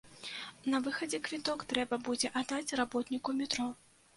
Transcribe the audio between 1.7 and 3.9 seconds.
трэба будзе аддаць работніку метро.